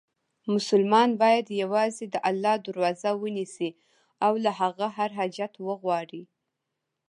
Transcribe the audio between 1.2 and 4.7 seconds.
باید یووازې د الله دروازه ونیسي، او له